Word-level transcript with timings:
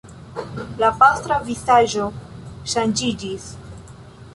La 0.83 0.89
pastra 1.01 1.37
vizaĝo 1.51 2.09
ŝanĝiĝis. 2.75 3.51